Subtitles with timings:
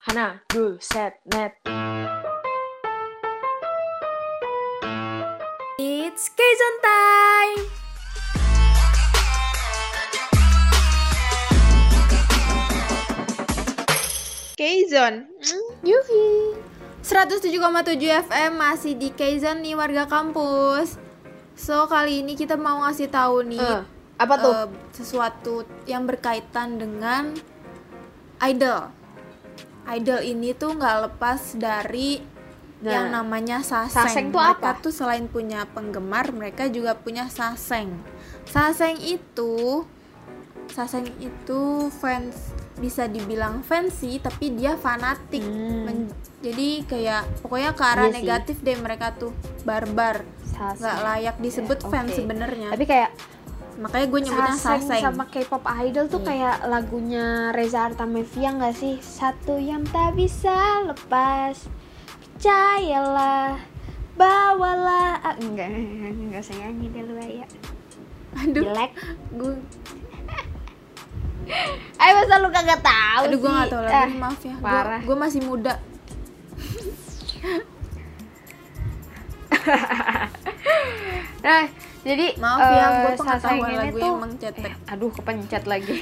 [0.00, 1.60] Hana, dul, set, net.
[5.76, 7.60] It's Kaizen time!
[14.56, 15.28] Kaizen.
[15.84, 16.56] Yuhi.
[17.04, 17.60] 107,7
[18.24, 20.96] FM masih di Kaizen nih warga kampus.
[21.52, 23.84] So kali ini kita mau ngasih tahu nih uh,
[24.16, 27.36] apa tuh uh, sesuatu yang berkaitan dengan
[28.40, 28.96] idol
[29.90, 32.22] Idol ini tuh nggak lepas dari
[32.80, 34.08] Nah, yang namanya saseng.
[34.08, 34.80] saseng tuh mereka apa?
[34.80, 37.92] tuh selain punya penggemar, mereka juga punya saseng.
[38.46, 39.84] Saseng itu
[40.70, 41.60] Saseng itu
[41.92, 42.38] fans
[42.78, 45.42] bisa dibilang fans sih, tapi dia fanatik.
[45.42, 45.82] Hmm.
[45.82, 48.18] Men- jadi kayak pokoknya ke arah Iya sih.
[48.22, 50.78] negatif deh mereka tuh barbar, Saseng.
[50.78, 52.16] nggak layak disebut Ya, fans oke.
[52.16, 52.68] sebenarnya.
[52.70, 53.10] Tapi kayak
[53.80, 55.00] Makanya gue nyebutnya Saseng, saseng.
[55.02, 56.28] sama K-pop idol tuh Iya.
[56.28, 59.00] kayak lagunya Reza Artamevia nggak sih?
[59.00, 60.52] Satu yang tak bisa
[60.84, 61.64] lepas,
[62.36, 63.56] percayalah,
[64.14, 65.16] bawalah.
[65.18, 67.46] Ah, enggak, enggak usah nyanyi deh lu ya.
[68.36, 68.90] Aduh, Jelek.
[69.32, 69.54] gue,
[71.98, 73.56] Ayo masa lu kagak tahu aduh gue sih?
[73.56, 74.54] nggak tahu lagi, nih, maaf ya.
[74.54, 75.00] Gue, parah.
[75.02, 75.74] gue masih muda.
[81.42, 81.62] Nah,
[82.00, 86.00] jadi Maaf ya, eh, gue pengetahuan lagu tuh- yang eh, aduh kepencet lagi.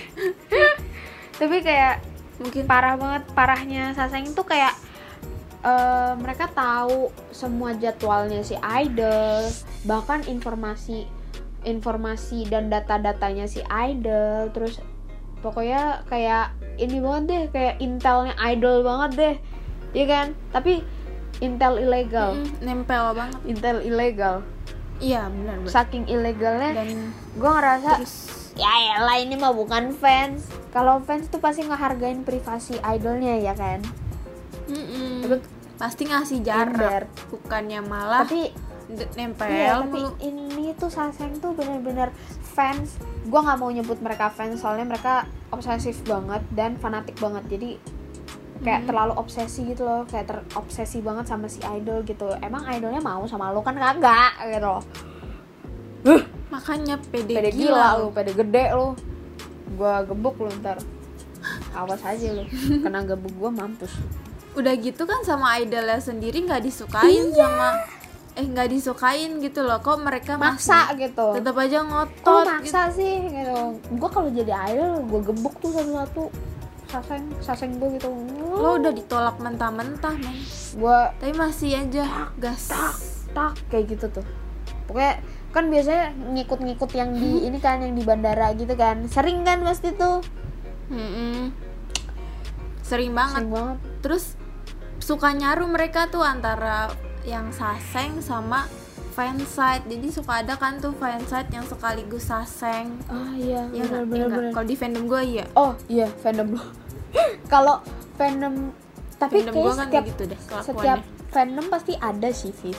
[1.40, 2.02] Tapi kayak
[2.38, 2.70] Mungkin.
[2.70, 4.74] parah banget parahnya Saseng itu kayak
[5.62, 9.42] eh, mereka tahu semua jadwalnya si idol
[9.82, 11.06] bahkan informasi
[11.66, 14.78] informasi dan data-datanya si idol terus
[15.42, 19.34] pokoknya kayak ini banget deh kayak intelnya idol banget deh
[19.94, 20.26] ya kan?
[20.54, 20.86] Tapi
[21.38, 22.38] intel ilegal.
[22.38, 23.38] Mm-mm, nempel banget.
[23.46, 24.46] intel ilegal
[24.98, 25.62] Iya benar.
[25.64, 28.14] saking ilegalnya Dan gue ngerasa terus
[28.58, 28.66] ya
[28.98, 33.78] elah ini mah bukan fans kalau fans tuh pasti ngehargain privasi idolnya ya kan
[34.66, 35.36] mm-mm, Tapi
[35.78, 37.06] pasti ngasih ember.
[37.06, 38.50] jarak, bukannya malah tapi
[39.14, 40.16] nempel iya tapi mulu.
[40.18, 42.10] ini tuh Saseng tuh bener-bener
[42.42, 47.70] fans gue nggak mau nyebut mereka fans soalnya mereka obsesif banget dan fanatik banget jadi
[48.58, 48.88] kayak Hmm.
[48.88, 52.26] terlalu obsesi gitu loh kayak terobsesi banget sama si idol gitu.
[52.38, 54.82] Emang idolnya mau sama lo kan kagak gitu loh.
[56.48, 58.00] Makanya pede, pede gila, gila.
[58.00, 58.88] lu pede gede lu.
[59.74, 60.78] Gua gebuk lu ntar.
[61.70, 62.44] Awas aja lu
[62.80, 63.92] kena gebuk gua mampus.
[64.54, 67.36] Udah gitu kan sama idolnya sendiri nggak disukain Iya.
[67.36, 67.68] sama
[68.34, 69.78] eh nggak disukain gitu loh.
[69.78, 71.26] Kok mereka maksa masih gitu.
[71.36, 72.50] tetap aja kok ngotot gitu.
[72.50, 73.56] maksa sih gitu.
[73.94, 76.24] Gua kalau jadi idol gua gebuk tuh satu-satu
[76.88, 78.08] saseng saseng gua gitu
[78.58, 80.36] Lo udah ditolak mentah-mentah, men.
[80.74, 82.66] gua Tapi masih aja gas.
[82.66, 82.94] tak
[83.28, 84.24] tak kayak gitu tuh
[84.84, 89.60] pokoknya kan biasanya ngikut-ngikut yang di ini kan yang di bandara gitu kan sering kan
[89.60, 90.24] pasti tuh
[90.88, 91.52] Mm-mm.
[92.80, 93.36] Sering banget.
[93.36, 94.24] sering banget Terus
[94.98, 96.88] suka nyaru mereka tuh antara
[97.22, 98.64] yang saseng sama
[99.18, 99.82] fansite.
[99.90, 102.94] Jadi suka ada kan tuh fansite yang sekaligus saseng.
[103.10, 103.98] ah iya Ya bener nggak?
[103.98, 105.44] Ya bener bener Kalau di fandom gue iya.
[105.58, 106.62] oh iya fandom lo
[107.52, 107.76] kalau
[108.14, 108.70] fandom
[109.18, 110.98] tapi fandom kayak gue kan setiap gitu deh setiap
[111.34, 112.78] fandom pasti ada sih Viv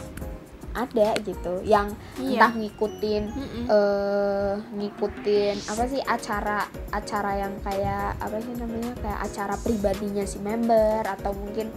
[0.80, 2.40] ada gitu yang Iya.
[2.40, 3.24] entah ngikutin
[3.68, 6.60] eh ngikutin apa sih acara
[6.90, 11.68] acara yang kayak apa sih namanya kayak acara pribadinya si member atau mungkin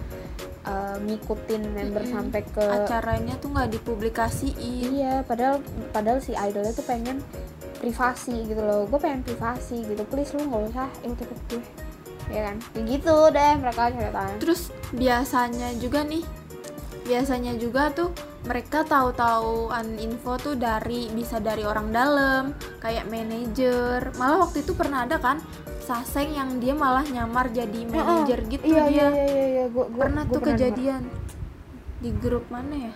[0.63, 2.15] eh, ngikutin member Mm-mm.
[2.15, 4.55] sampai ke acaranya tuh nggak dipublikasiin.
[4.95, 5.59] iya padahal
[5.91, 7.19] padahal si idolnya tuh pengen
[7.77, 11.63] privasi gitu loh gue pengen privasi gitu please lu nggak usah ikut ikut gue
[12.31, 16.23] ya kan ya gitu deh mereka ceritanya Terus biasanya juga nih,
[17.03, 22.43] biasanya juga tuh mereka tahu-tahuan info tuh dari bisa dari orang dalam,
[22.83, 24.11] kayak manajer.
[24.19, 25.39] Malah waktu itu pernah ada kan
[25.83, 28.95] Saseng yang dia malah nyamar jadi manajer gitu iya, dia.
[29.03, 31.03] iya iya iya iya gue pernah tuh kejadian
[31.99, 32.95] di grup mana ya?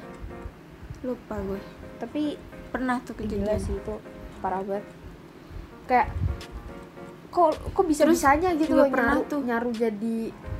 [1.02, 1.58] Lupa gue.
[1.98, 2.38] tapi
[2.70, 3.58] Pernah tuh kejadian.
[3.58, 3.94] sih itu
[4.38, 4.86] parah banget
[5.90, 6.08] kayak
[7.36, 9.40] kok kok bisa bisanya gitu loh pernah nyaru tuh.
[9.44, 10.16] nyaru jadi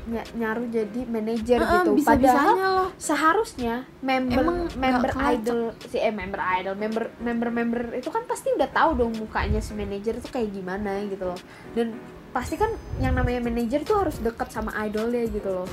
[0.07, 1.91] ny- nyaru jadi manajer Heeh, gitu.
[1.97, 2.89] Bisa padahal loh.
[3.01, 3.75] seharusnya
[4.05, 8.69] member Emang member idol si eh member idol member member member itu kan pasti udah
[8.69, 11.41] tahu dong mukanya si manajer itu kayak gimana gitu loh.
[11.73, 11.97] Dan
[12.31, 12.69] pasti kan
[13.01, 15.69] yang namanya manajer tuh harus deket sama idolnya gitu loh.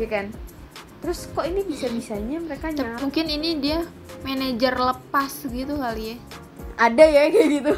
[0.00, 0.32] Ya kan?
[1.04, 3.04] Terus kok ini bisa bisanya mereka nyaru?
[3.04, 3.84] Mungkin ini dia
[4.24, 6.16] manajer lepas gitu kali ya.
[6.80, 7.72] ada ya kayak gitu.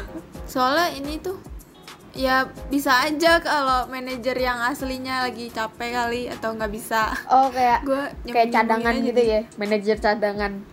[0.47, 1.35] Soalnya ini tuh
[2.15, 7.11] ya bisa aja kalau manajer yang aslinya lagi capek kali atau nggak bisa.
[7.27, 9.41] Oh kayak gue kayak cadangan gitu ya?
[9.59, 10.63] Manajer cadangan.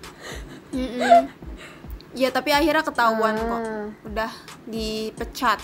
[2.14, 3.58] Ya tapi akhirnya ketahuan kok.
[3.58, 4.32] Ah, udah
[4.70, 5.58] dipecat.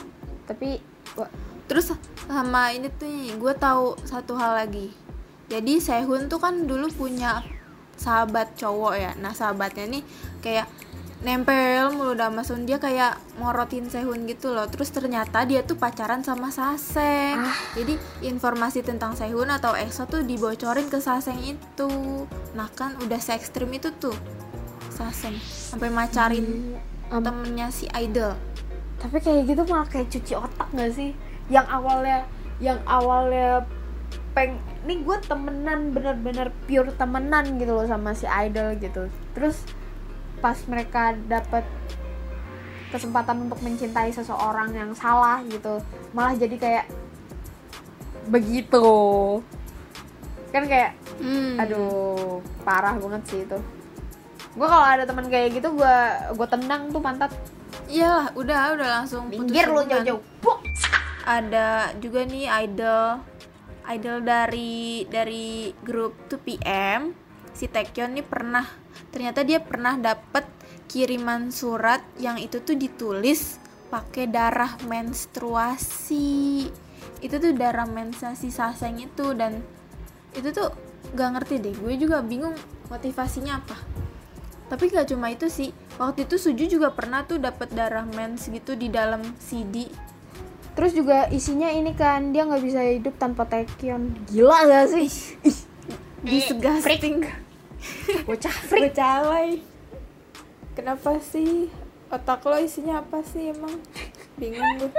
[0.51, 0.83] Tapi
[1.15, 1.31] wah,
[1.71, 1.95] terus
[2.27, 3.09] sama ini tuh
[3.39, 4.91] gue tahu satu hal lagi.
[5.49, 7.41] Jadi Sehun tuh kan dulu punya
[7.97, 9.13] sahabat cowok ya.
[9.17, 10.03] Nah sahabatnya nih
[10.45, 10.67] kayak
[11.19, 14.71] nempel mulu sama Sun dia kayak morotin Sehun gitu loh.
[14.71, 17.43] Terus ternyata dia tuh pacaran sama Saseng
[17.75, 21.91] jadi informasi tentang Sehun atau EXO tuh dibocorin ke Saseng itu.
[22.55, 24.15] Nah kan udah se ekstrim itu tuh
[24.95, 26.79] Saseng sampai macarin
[27.11, 28.39] Am- temennya si idol.
[28.99, 31.15] Tapi kayak gitu malah kayak cuci otak gak sih?
[31.51, 32.19] Yang awalnya
[32.59, 33.63] yang awalnya
[34.35, 39.11] peng ini gue temenan bener-bener pure temenan gitu loh sama si idol gitu.
[39.35, 39.67] Terus
[40.39, 41.65] pas mereka dapet
[42.89, 45.83] kesempatan untuk mencintai seseorang yang salah gitu
[46.17, 46.85] malah jadi kayak
[48.29, 48.89] begitu.
[50.49, 51.61] Kan kayak hmm.
[51.61, 53.59] aduh parah banget sih itu.
[54.57, 55.97] Gue kalau ada teman kayak gitu gue
[56.33, 57.33] gue tendang tuh pantat.
[57.89, 60.05] Iyalah udah udah langsung lu hubungan.
[60.05, 60.23] jauh-jauh.
[61.29, 63.21] Ada juga nih idol
[63.89, 68.67] idol dari dari grup 2PM si Taekyon nih pernah
[69.13, 70.45] ternyata dia pernah dapet
[70.89, 76.69] kiriman surat yang itu tuh ditulis pakai darah menstruasi
[77.19, 79.65] itu tuh darah menstruasi Saseng itu dan
[80.37, 80.73] itu tuh
[81.17, 82.57] gak ngerti deh gue juga bingung
[82.93, 83.77] motivasinya apa
[84.69, 88.77] tapi gak cuma itu sih waktu itu Suju juga pernah tuh dapet darah mens gitu
[88.77, 89.89] di dalam CD
[90.79, 94.31] Terus juga isinya ini kan dia nggak bisa hidup tanpa Taekyon.
[94.31, 95.11] Gila gak sih?
[96.23, 97.23] Disgusting
[98.27, 98.91] Bocah freak.
[98.91, 99.63] bocah alay.
[100.75, 101.71] kenapa sih
[102.09, 103.79] otak lo isinya apa sih emang
[104.35, 104.91] bingung gue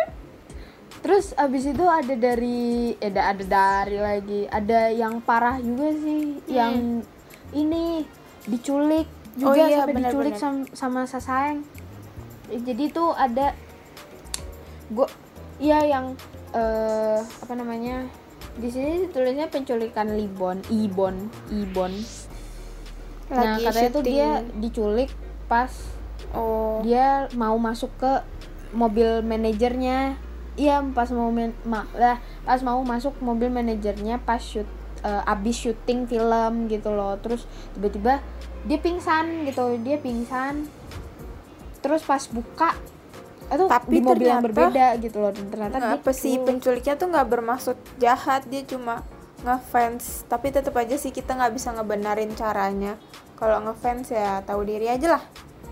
[0.99, 4.41] Terus abis itu ada dari eh ada dari lagi.
[4.51, 6.99] Ada yang parah juga sih yang
[7.55, 8.03] ini
[8.43, 9.07] diculik
[9.39, 10.67] Oh juga iya, sampai diculik benar-benar.
[10.75, 11.63] sama, sama Sasayang.
[12.51, 13.55] Eh, Jadi tuh ada
[14.91, 15.07] gua
[15.55, 16.19] iya yang
[16.51, 18.03] eh apa namanya?
[18.59, 21.15] Di sini tulisnya penculikan Libon, Ibon,
[21.47, 21.93] Ibon.
[23.29, 24.13] Nah, Lagi katanya tuh syuting.
[24.13, 25.09] dia diculik
[25.45, 25.69] pas
[26.33, 28.11] oh dia mau masuk ke
[28.73, 30.17] mobil manajernya
[30.57, 34.65] iya pas mau men- ma- lah pas mau masuk mobil manajernya pas shoot
[35.01, 37.45] eh, abis syuting film gitu loh terus
[37.77, 38.21] tiba-tiba
[38.65, 40.65] dia pingsan gitu dia pingsan
[41.85, 42.75] terus pas buka
[43.49, 46.45] itu Tapi di mobil yang ternyata- berbeda gitu loh dan ternyata apa sih culik.
[46.45, 49.01] penculiknya tuh nggak bermaksud jahat dia cuma
[49.41, 50.23] ngefans.
[50.25, 52.93] Tapi tetap aja sih kita nggak bisa ngebenarin caranya.
[53.33, 55.23] Kalau ngefans ya tahu diri aja lah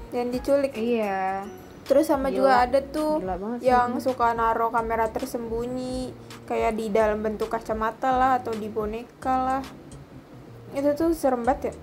[0.10, 0.74] jangan diculik.
[0.74, 1.46] Iya.
[1.84, 2.36] Terus sama Gila.
[2.36, 3.12] juga ada tuh
[3.60, 3.68] sih.
[3.68, 4.04] yang ini.
[4.04, 6.12] suka naruh kamera tersembunyi
[6.44, 9.64] kayak di dalam bentuk kacamata lah atau di boneka lah.
[10.74, 11.76] Itu tuh serem banget ya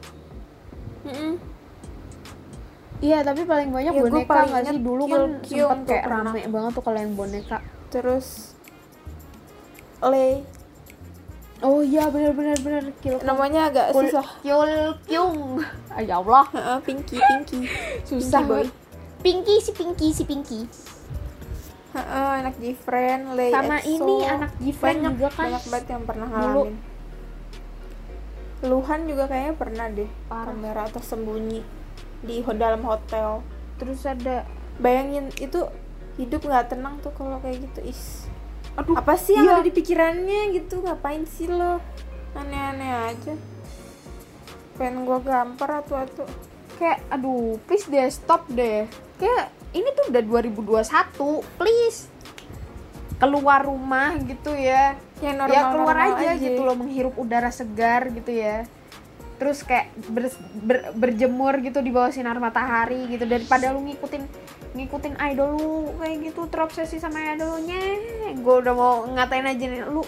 [3.04, 4.80] iya tapi paling banyak Ya, boneka paling inget sih?
[4.80, 7.58] dulu kan sempet kayak rame banget tuh kalau yang boneka.
[7.88, 8.56] Terus
[10.02, 10.40] Lei
[11.60, 12.82] oh iya benar benar benar
[13.22, 14.26] namanya agak Kul- susah.
[14.40, 14.72] Kyul
[15.02, 15.60] Kyung.
[15.88, 17.60] Ah, ya Allah, Heeh, Pinky Pinky.
[18.08, 18.64] Susah Pinky boy.
[19.20, 20.60] Pinky si Pinky si Pinky.
[21.94, 23.92] Heeh, anak Gfriend Lei Sama EXO.
[24.02, 25.38] ini anak Gfriend banyak, juga kan.
[25.46, 26.74] banyak banget yang pernah ngalamin.
[28.62, 30.10] Luhan juga kayaknya pernah deh.
[30.24, 30.46] Parah.
[30.50, 31.60] kamera tersembunyi
[32.25, 33.44] di dalam hotel
[33.79, 34.49] Terus ada
[34.81, 35.69] bayangin itu
[36.19, 38.26] hidup nggak tenang tuh kalau kayak gitu is
[38.75, 39.55] aduh apa sih yang iya.
[39.59, 41.79] ada di pikirannya gitu ngapain sih lo
[42.35, 43.35] aneh-aneh aja
[44.75, 46.26] pengen gua gampar atu-atu
[46.76, 48.87] kayak aduh please deh stop deh.
[49.19, 52.11] Kayak ini tuh udah 2021, please.
[53.19, 54.99] Keluar rumah gitu ya.
[55.23, 58.66] ya normal keluar aja, gitu loh menghirup udara segar gitu ya.
[59.44, 64.24] Terus kayak ber- ber- berjemur gitu di bawah sinar matahari gitu daripada lu ngikutin
[64.72, 67.76] ngikutin idol lu kayak gitu terobsesi sama idolnya
[68.32, 70.00] gue udah mau ngatain aja nih lu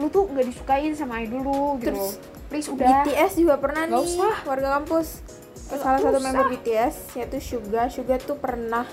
[0.00, 1.92] lu tuh nggak disukain sama idol lu gitu.
[1.92, 2.16] Terus
[2.48, 3.04] please udah.
[3.04, 4.36] BTS juga pernah nih usah.
[4.48, 5.20] warga kampus.
[5.68, 6.24] Salah satu usah.
[6.24, 7.92] member BTS yaitu Suga.
[7.92, 8.88] Suga tuh pernah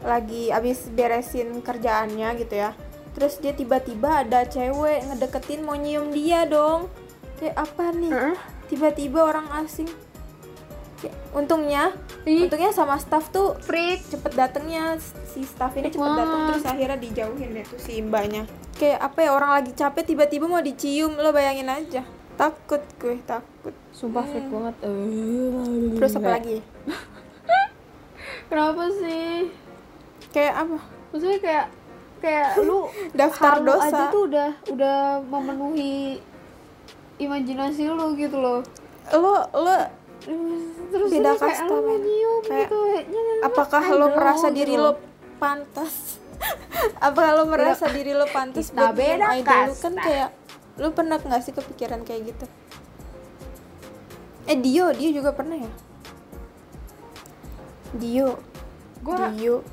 [0.00, 2.72] lagi abis beresin kerjaannya gitu ya.
[3.12, 6.88] Terus dia tiba-tiba ada cewek ngedeketin mau nyium dia dong.
[7.36, 8.12] Kayak apa nih?
[8.12, 8.36] Heeh.
[8.68, 9.88] Tiba-tiba orang asing.
[11.30, 11.94] Untungnya
[12.26, 12.48] Ih.
[12.48, 14.02] untungnya sama staff tuh freak.
[14.08, 14.98] cepet datangnya
[15.28, 18.42] si staff ini cepet datang terus akhirnya dijauhin deh tuh si mbaknya.
[18.74, 21.14] Kayak apa ya orang lagi capek tiba-tiba mau dicium.
[21.14, 22.02] Lo bayangin aja.
[22.34, 23.74] Takut gue takut.
[23.90, 24.74] Sumpah freak banget.
[25.94, 26.58] Terus apa lagi?
[28.48, 29.52] Kenapa sih?
[30.32, 30.78] Kayak apa?
[31.12, 31.66] Maksudnya kayak
[32.18, 33.86] kayak lu Daftar dosa.
[33.86, 36.18] aja tuh udah udah memenuhi
[37.18, 38.60] imajinasi lu gitu loh.
[39.12, 39.74] Lo lo
[40.88, 41.78] terus Beda kayak kasta, lu
[42.42, 44.96] Kayak, gitu kayaknya apakah lo merasa diri lo
[45.42, 46.22] pantas?
[47.02, 49.74] Apakah lo merasa diri lo pantas buat beda idol lo?
[49.74, 50.30] Kan kayak
[50.78, 52.46] lo pernah nggak sih kepikiran kayak gitu?
[54.48, 55.72] Eh Dio Dio juga pernah ya?
[57.98, 58.38] Dio.
[59.02, 59.66] Gua Dio.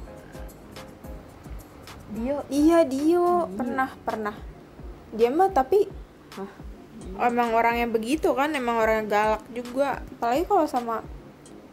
[2.15, 2.37] Dio.
[2.49, 3.45] Iya Dio.
[3.53, 4.35] Pernah pernah.
[5.15, 5.87] Dia mah tapi
[6.35, 6.74] Hah?
[7.15, 10.03] Emang orangnya begitu kan emang orangnya galak juga.
[10.17, 11.01] Apalagi kalau sama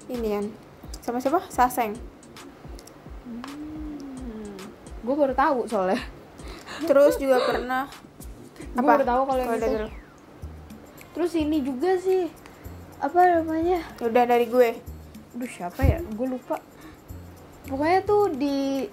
[0.07, 0.47] ini kan
[1.02, 1.43] sama siapa?
[1.50, 1.99] Saseng.
[5.02, 5.99] Gue baru tahu soalnya.
[6.88, 7.91] Terus juga pernah.
[8.73, 9.91] Gue baru tahu kalau yang itu
[11.12, 12.33] terus ini juga sih.
[12.97, 13.85] Apa namanya?
[14.00, 14.81] Udah dari gue.
[15.37, 16.00] Aduh siapa ya?
[16.00, 16.57] Gue lupa.
[17.69, 18.88] Pokoknya tuh di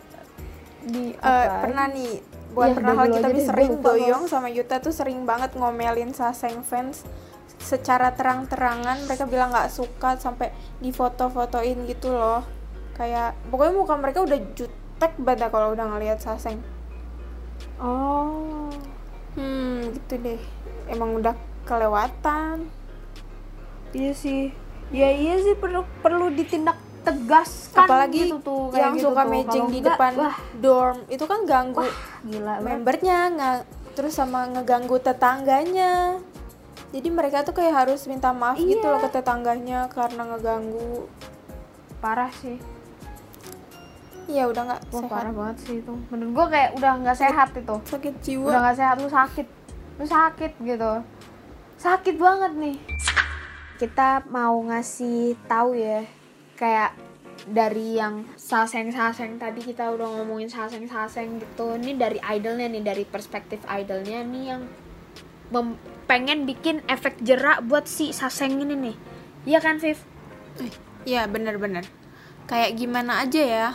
[0.84, 1.64] di apa?
[1.64, 2.20] pernah nih
[2.54, 7.06] buat Iya, pernah deh, gua sering Doyong sama Yuta tuh sering banget ngomelin Saseng fans.
[7.60, 10.50] Secara terang-terangan mereka bilang nggak suka sampai
[10.82, 12.42] di foto-fotoin gitu loh.
[12.98, 16.60] Kayak pokoknya muka mereka udah jutek banget kalau udah ngelihat Saseng.
[17.78, 18.74] Oh.
[19.38, 20.42] Hmm gitu deh.
[20.90, 21.38] Emang udah
[21.70, 22.66] kelewatan.
[23.94, 24.50] Iya sih.
[24.90, 29.22] Ya iya sih perlu perlu ditindak tegas kan apalagi gitu tuh kayak yang gitu suka
[29.22, 29.30] tuh.
[29.30, 30.36] matching di enggak, depan wah.
[30.56, 31.86] dorm itu kan ganggu
[32.22, 32.66] gila banget.
[32.66, 33.58] membernya nggak
[33.92, 36.22] terus sama ngeganggu tetangganya.
[36.90, 38.94] Jadi mereka tuh kayak harus minta maaf gitu Iya.
[38.96, 41.06] loh ke tetangganya karena ngeganggu.
[42.00, 42.58] Parah sih.
[44.26, 45.12] Ya udah nggak Wah sehat.
[45.12, 45.94] parah banget sih itu.
[46.10, 47.76] Menurut gue kayak udah nggak sehat itu.
[47.86, 49.48] sakit udah jiwa nggak sehat lu sakit.
[50.00, 50.92] Lu sakit gitu.
[51.78, 52.78] Sakit banget nih.
[53.78, 56.02] Kita mau ngasih tahu ya
[56.60, 56.92] kayak
[57.48, 61.80] dari yang saseng-saseng tadi kita udah ngomongin saseng-saseng gitu.
[61.80, 64.62] Ini dari idolnya nih dari perspektif idolnya nih yang
[66.06, 68.96] pengen bikin efek jerak buat si saseng ini nih.
[69.48, 70.04] Iya kan Viv?
[71.08, 71.88] Iya bener-bener
[72.44, 73.68] kayak gimana aja ya?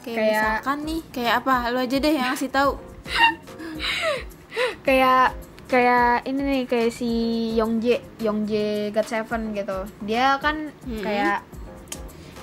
[0.00, 1.54] Kayak, Kayak- misalkan nih kayak apa?
[1.74, 2.72] Lu aja deh yang ngasih tahu.
[4.86, 5.36] Kayak
[5.70, 7.10] kayak ini nih kayak si
[7.54, 9.78] Yongjae Yongjae God Seven gitu.
[10.02, 11.04] Dia kan Mm-mm.
[11.04, 11.46] kayak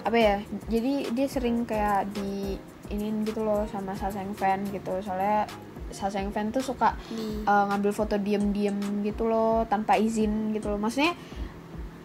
[0.08, 0.36] apa ya
[0.72, 2.56] jadi dia sering kayak di
[2.88, 4.96] ini gitu loh sama Saseng fan gitu.
[5.04, 5.44] Soalnya
[5.92, 10.80] Saseng fan tuh suka Di- eh, ngambil foto diem-diem gitu loh tanpa izin gitu loh.
[10.80, 11.12] Maksudnya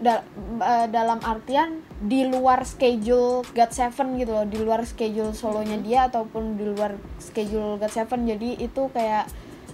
[0.03, 0.27] dal-
[0.59, 6.11] eh, dalam artian di luar schedule God Seven gitu loh di luar schedule solonya dia
[6.11, 8.27] ataupun di luar schedule God Seven.
[8.27, 9.27] Jadi itu kayak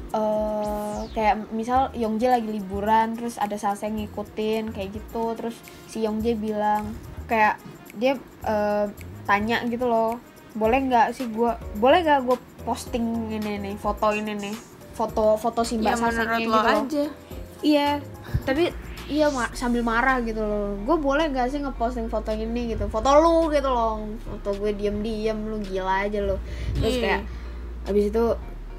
[0.08, 5.52] eh kayak misal Yongjae lagi liburan terus ada Saseng ngikutin kayak gitu terus
[5.84, 6.96] si Yongjae bilang
[7.28, 7.60] kayak
[7.98, 8.86] dia eh,
[9.24, 10.16] tanya gitu loh
[10.54, 14.54] boleh nggak sih gua boleh nggak gue posting ini nih foto ini nih
[14.90, 17.04] foto foto si ya menurut gitu lo loh aja
[17.60, 17.88] iya
[18.42, 18.72] tapi
[19.06, 23.08] iya ma- sambil marah gitu loh gue boleh gak sih ngeposting foto ini gitu foto
[23.14, 26.36] lu gitu loh foto gue diem diem lu gila aja lo
[26.74, 27.02] terus Iya.
[27.02, 27.22] kayak
[27.86, 28.24] abis itu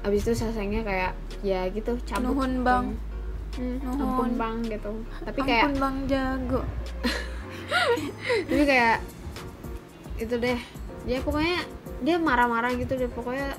[0.00, 2.86] abis itu sasengnya kayak ya gitu cabut Nuhun, Bang.
[3.50, 3.98] Hmm, Nuhun.
[3.98, 4.90] ampun bang gitu
[5.24, 6.60] tapi kayak ampun bang jago
[8.46, 8.98] tapi kayak
[10.20, 10.60] itu deh.
[11.08, 11.64] Dia pokoknya
[12.04, 13.08] dia marah-marah gitu deh.
[13.08, 13.56] Pokoknya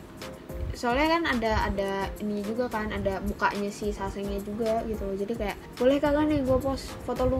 [0.71, 1.91] soalnya kan ada ada
[2.23, 5.03] ini juga kan ada mukanya si sasengnya juga gitu.
[5.17, 7.39] Jadi kayak boleh kagak nih gue post foto lu?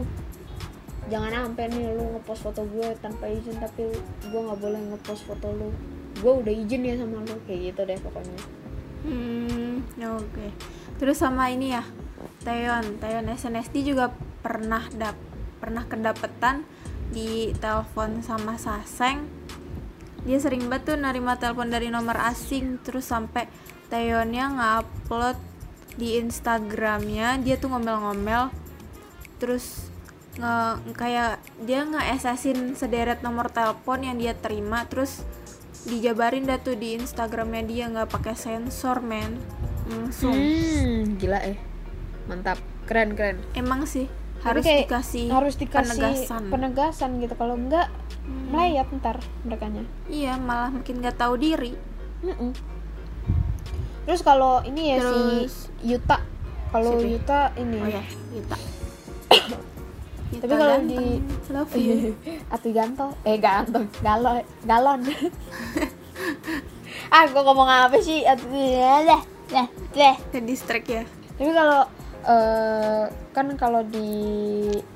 [1.10, 3.90] Jangan sampai nih lu ngepost foto gue tanpa izin tapi
[4.26, 5.68] gue nggak boleh ngepost foto lu.
[6.22, 7.34] Gue udah izin ya sama lu.
[7.46, 8.38] Kayak gitu deh pokoknya.
[9.02, 10.46] Hmm oke.
[11.02, 11.82] Terus sama ini ya
[12.46, 13.02] Taeyeon.
[13.02, 15.14] Taeyeon SNSD juga pernah dap
[15.62, 16.66] pernah kedapetan
[17.14, 19.30] di telepon sama Saseng.
[20.26, 23.46] Dia sering banget tuh nerima telepon dari nomor asing terus sampai
[23.86, 25.38] Taeyeonnya ngupload
[25.94, 27.38] di Instagramnya.
[27.38, 28.50] Dia tuh ngomel-ngomel
[29.38, 29.86] terus
[30.32, 31.38] nge kayak
[31.68, 32.16] dia nge
[32.74, 35.28] sederet nomor telepon yang dia terima terus
[35.84, 39.38] dijabarin dah tuh di Instagramnya dia nggak pakai sensor men.
[39.86, 40.32] Langsung.
[40.32, 41.58] Hmm, gila eh.
[42.30, 42.56] Mantap.
[42.86, 43.42] Keren keren.
[43.52, 46.42] Emang sih harus kayak dikasih harus dikasih penegasan.
[46.50, 47.34] penegasan gitu.
[47.34, 47.86] Kalau enggak
[48.22, 48.50] Hmm.
[48.50, 49.82] melayat ntar merekanya.
[50.06, 51.72] Iya malah makin nggak tahu diri.
[52.22, 52.50] Mm-mm.
[54.02, 56.16] Terus kalau ini ya Terus- si Yuta,
[56.70, 57.08] kalau Siapa?
[57.08, 57.40] Yuta.
[57.56, 58.56] Ini, oh ya Yuta.
[60.32, 62.14] Tapi kalau di- love you.
[62.54, 65.00] Ati gantol, eh gantol, galon, galon.
[67.10, 68.22] ah, gua ngomong apa sih?
[68.22, 69.20] Ati, deh,
[69.50, 70.14] deh, deh.
[70.30, 71.02] ke distract ya.
[71.36, 71.84] Tapi kalau
[72.22, 74.10] eh kan kalau di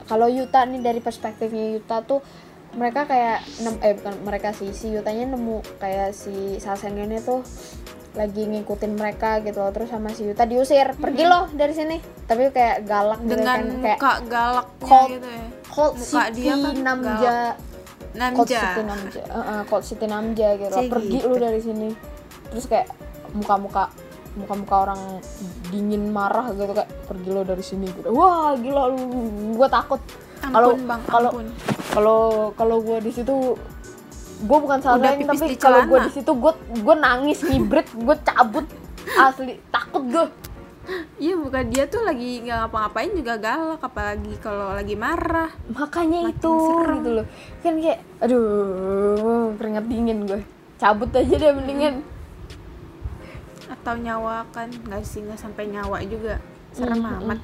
[0.07, 2.23] kalau Yuta nih dari perspektifnya Yuta tuh
[2.77, 7.41] mereka kayak nem, eh bukan mereka sih si Yutanya nemu kayak si Saseng ini tuh
[8.17, 11.97] lagi ngikutin mereka gitu loh terus sama si Yuta diusir pergi loh dari sini.
[12.25, 15.45] Tapi kayak galak gitu dengan kan kayak muka galaknya cold- gitu ya.
[15.69, 17.17] Cold muka City dia kan Namja.
[17.17, 19.23] Cold Namja City Namja.
[19.29, 21.29] Uh, uh, Cold City Namja gitu Kayak pergi gitu.
[21.29, 21.89] lu dari sini.
[22.53, 22.89] Terus kayak
[23.37, 23.85] muka-muka
[24.37, 25.01] muka-muka orang
[25.69, 28.09] dingin marah gitu kayak pergi lo dari sini gitu.
[28.13, 29.01] Wah gila lu.
[29.53, 30.01] Gue takut.
[30.39, 30.77] Kalau-
[31.09, 31.35] kalau-
[31.91, 32.21] kalau
[32.53, 33.57] kalau gue di situ
[34.37, 35.25] gue bukan salah tapi
[35.57, 38.67] kalau gue di situ gue gue nangis ngibrit gue cabut.
[39.17, 40.27] Asli takut gue
[41.19, 45.51] iya bukan dia tuh lagi nggak ngapa-ngapain juga galak apalagi kalau lagi marah.
[45.67, 46.95] Makanya Makin itu serem.
[46.95, 47.27] gitu loh.
[47.59, 50.41] Kan kayak aduh keringat dingin gue
[50.77, 52.05] cabut aja deh mendingan
[53.87, 56.43] atau nyawa kan nggak sih nggak sampai nyawa juga.
[56.75, 57.39] Serem Mm, amat.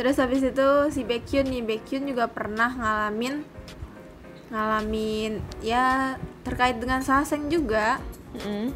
[0.00, 3.44] Terus habis itu si Baekhyun nih Baekhyun juga pernah ngalamin
[4.48, 8.00] ngalamin ya terkait dengan Saseng juga.
[8.32, 8.72] Mm.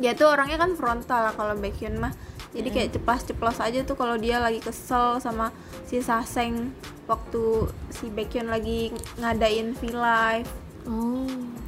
[0.00, 2.10] dia tuh orangnya kan frontal lah kalau Baekhyun mah.
[2.50, 5.54] Jadi kayak ceplas-ceplos aja tuh kalau dia lagi kesel sama
[5.86, 6.74] si Saseng
[7.06, 10.50] waktu si Baekhyun lagi ngadain V-Live
[10.86, 11.59] oh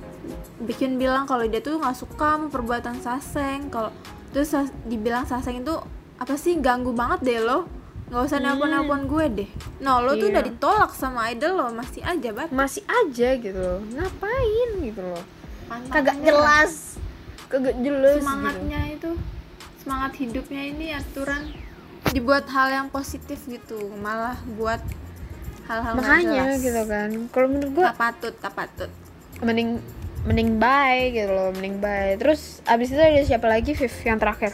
[0.63, 3.69] Baekhyun bilang kalau dia tuh nggak suka sama perbuatan Saseng.
[3.69, 3.91] Kalau
[4.31, 5.75] terus Sas- dibilang Saseng itu
[6.17, 7.67] apa sih ganggu banget deh lo.
[8.09, 9.51] Nggak usah nelpon nelpon gue deh.
[9.79, 10.39] No lo tuh Iya.
[10.39, 12.49] udah ditolak sama idol lo masih aja bat.
[12.49, 13.81] Masih aja gitu loh.
[13.89, 15.25] Ngapain gitu loh?
[15.65, 16.73] Pantang kagak jelas.
[17.49, 18.23] Kagak jelas gitu.
[18.23, 19.11] semangatnya itu
[19.77, 21.43] semangat hidupnya ini aturan.
[22.09, 24.79] Dibuat hal yang positif gitu malah buat
[25.65, 26.61] hal-hal makanya jelas.
[26.61, 27.09] gitu kan.
[27.33, 28.91] Kalau menurut gua tak patut tak patut.
[29.41, 29.81] Mending
[30.23, 32.15] mending bye gitu loh mending bye.
[32.19, 34.53] Terus abis itu ada siapa lagi Viv yang terakhir?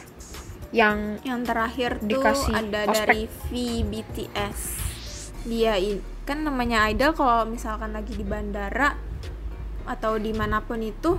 [0.68, 2.92] Yang yang terakhir Dikasih tuh ada ospek.
[2.92, 4.58] dari VBTS
[5.48, 8.92] dia in, kan namanya idol kalau misalkan lagi di bandara
[9.88, 11.16] atau di mana pun itu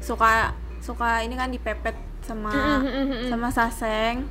[0.00, 1.92] suka suka ini kan dipepet
[2.24, 2.80] sama
[3.28, 4.24] sama Saseng.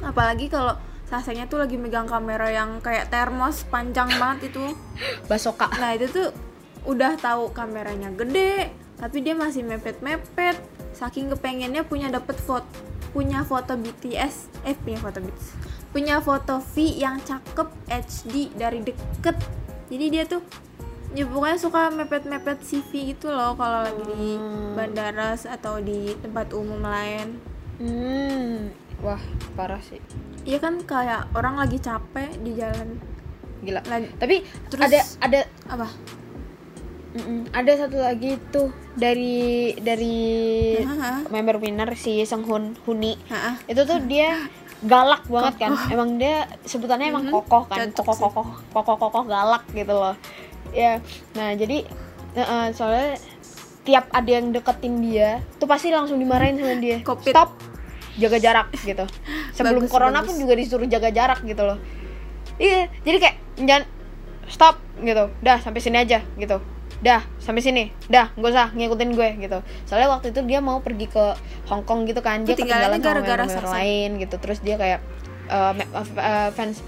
[0.00, 0.76] Apalagi kalau
[1.10, 4.72] Sasengnya tuh lagi megang kamera yang kayak termos panjang banget itu.
[5.26, 5.66] Basoka.
[5.82, 6.30] Nah itu tuh
[6.82, 10.56] udah tahu kameranya gede, tapi dia masih mepet-mepet.
[10.90, 12.66] Saking kepengennya punya dapet foto,
[13.10, 15.48] punya foto BTS, eh punya foto BTS,
[15.90, 19.36] punya foto V yang cakep HD dari deket.
[19.88, 20.42] Jadi dia tuh
[21.10, 24.74] ya pokoknya suka mepet-mepet CV gitu loh kalau lagi di Hmm.
[24.74, 27.34] bandara atau di tempat umum lain.
[27.80, 29.18] hmm wah
[29.56, 29.96] parah sih
[30.44, 33.00] Iya kan kayak orang lagi capek di jalan
[33.60, 35.88] gila lagi tapi Terus- ada ada apa?
[37.12, 39.38] Mm-mm, ada satu lagi tuh dari
[39.76, 40.18] dari
[40.78, 41.26] Haha.
[41.26, 43.58] member winner si Senghun Huni Haha.
[43.64, 44.46] itu tuh dia
[44.80, 45.70] galak banget kan.
[45.88, 47.34] Emang dia sebutannya emang Mhm.
[47.34, 47.90] kokoh kan.
[47.90, 48.24] Cocok kokoh sih.
[48.24, 50.16] kokoh kokoh kokoh galak gitu loh.
[50.70, 51.04] Ya.
[51.34, 51.84] Nah jadi
[52.32, 53.18] eh, soalnya
[53.82, 57.02] tiap ada yang deketin dia tuh pasti langsung dimarahin sama dia.
[57.02, 57.28] Covid.
[57.28, 57.50] stop.
[58.16, 59.04] Jaga jarak gitu.
[59.56, 60.32] Sebelum Bagus, corona bagus.
[60.32, 61.76] pun juga disuruh jaga jarak gitu loh.
[62.56, 63.84] Iya jadi kayak jangan
[64.46, 65.24] stop gitu.
[65.40, 66.56] Dah sampai sini aja gitu
[67.00, 67.84] dah sampai sini.
[68.06, 69.58] Dah nggak usah ngikutin gue gitu.
[69.84, 71.24] Soalnya waktu itu dia mau pergi ke
[71.66, 72.44] Hong Kong gitu kan.
[72.44, 73.74] Dia ketinggalan Ketinggalannya sama gara-gara member Saseng.
[73.74, 74.36] lain gitu.
[74.36, 75.00] Terus dia kayak
[75.50, 76.84] eh, fans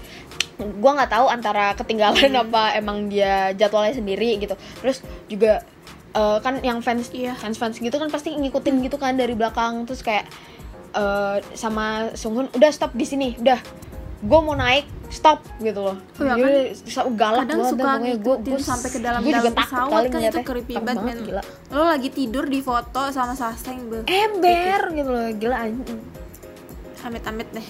[0.55, 2.43] gue nggak tahu antara ketinggalan Hmm.
[2.45, 4.53] apa emang dia jadwalnya sendiri gitu.
[4.79, 5.65] Terus juga
[6.13, 7.33] eh, kan yang fans Iya.
[7.33, 9.83] fans fans gitu kan pasti ngikutin gitu kan dari belakang.
[9.83, 10.29] Terus kayak
[10.93, 13.33] eh, sama Sunghun udah stop di sini.
[13.35, 13.57] Udah
[14.23, 15.95] gue mau naik stop gitu loh.
[16.17, 20.19] Oh ya Dia sa- galak kadang suka ngikutin gua- sampai ke dalam dalam pesawat kan
[20.19, 21.17] itu creepy banget men.
[21.23, 21.43] gila.
[21.69, 24.01] Lo lagi tidur di foto sama Saseng be.
[24.03, 26.01] Ember gitu loh gila anjing.
[27.01, 27.67] Amit-amit deh.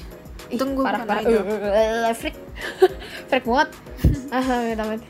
[0.53, 1.23] Tunggu parah parah.
[1.25, 2.37] eh, freak.
[3.29, 3.69] Freak banget.
[4.33, 5.01] Ah amit amit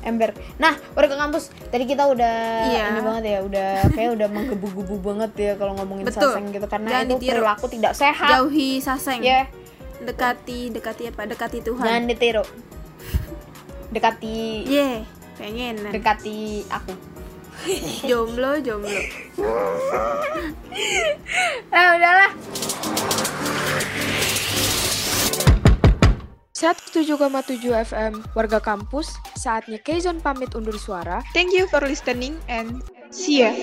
[0.00, 0.30] ember.
[0.56, 1.48] Nah warga kampus.
[1.66, 2.84] Tadi kita udah Iya.
[2.88, 6.32] ini banget ya udah kayak udah menggebu-gebu banget ya kalau ngomongin Betul.
[6.32, 7.32] saseng gitu karena Jangan itu ditiru.
[7.36, 8.28] perilaku tidak sehat.
[8.32, 9.44] Jauhi Saseng ya
[10.00, 11.22] dekati dekati apa?
[11.28, 11.84] Dekati Tuhan.
[11.84, 12.44] Jangan ditiru.
[13.92, 14.64] Dekati.
[14.64, 14.94] Ye yeah,
[15.36, 15.76] pengen.
[15.92, 16.94] Dekati aku.
[18.08, 19.00] Jomblo jomblo.
[21.68, 22.32] Nah udahlah.
[26.60, 29.08] 107,7 FM Warga Kampus.
[29.32, 31.24] Saatnya Kezon pamit undur suara.
[31.32, 33.56] Thank you for listening and see ya.